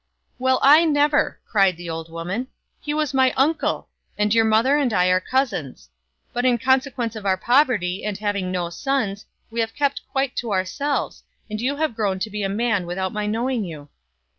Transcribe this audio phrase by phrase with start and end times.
[0.39, 2.47] "Well, I never!" cried the old woman,
[2.79, 5.91] "he was my uncle, and your mother and I are cousins.
[6.33, 10.49] But in consequence of our poverty, and having no sons, we have kept quite to
[10.49, 13.89] our selves, and you have grown to be a man without my knowing you."